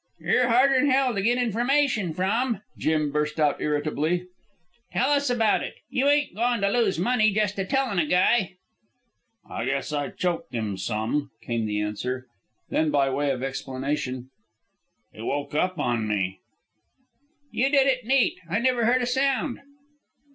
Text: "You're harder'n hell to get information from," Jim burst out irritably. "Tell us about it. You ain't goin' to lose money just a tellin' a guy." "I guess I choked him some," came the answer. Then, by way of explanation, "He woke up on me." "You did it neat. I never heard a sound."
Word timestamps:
"You're 0.19 0.47
harder'n 0.47 0.89
hell 0.89 1.13
to 1.13 1.21
get 1.21 1.37
information 1.37 2.11
from," 2.15 2.63
Jim 2.75 3.11
burst 3.11 3.39
out 3.39 3.61
irritably. 3.61 4.25
"Tell 4.91 5.11
us 5.11 5.29
about 5.29 5.61
it. 5.61 5.75
You 5.91 6.07
ain't 6.09 6.33
goin' 6.35 6.59
to 6.61 6.69
lose 6.69 6.97
money 6.97 7.31
just 7.31 7.59
a 7.59 7.65
tellin' 7.65 7.99
a 7.99 8.07
guy." 8.07 8.55
"I 9.47 9.65
guess 9.65 9.93
I 9.93 10.09
choked 10.09 10.55
him 10.55 10.75
some," 10.75 11.29
came 11.43 11.67
the 11.67 11.79
answer. 11.81 12.25
Then, 12.71 12.89
by 12.89 13.11
way 13.11 13.29
of 13.29 13.43
explanation, 13.43 14.31
"He 15.13 15.21
woke 15.21 15.53
up 15.53 15.77
on 15.77 16.07
me." 16.07 16.39
"You 17.51 17.69
did 17.69 17.85
it 17.85 18.03
neat. 18.03 18.39
I 18.49 18.57
never 18.57 18.85
heard 18.85 19.03
a 19.03 19.05
sound." 19.05 19.59